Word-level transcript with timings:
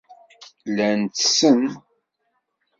Llan 0.69 1.01
ttessen. 1.03 1.61